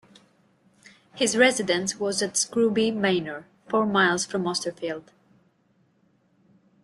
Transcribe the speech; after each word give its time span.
His 1.13 1.37
residence 1.37 1.99
was 1.99 2.23
at 2.23 2.35
Scrooby 2.35 2.89
manor, 2.89 3.45
four 3.69 3.85
miles 3.85 4.25
from 4.25 4.45
Austerfield. 4.45 5.03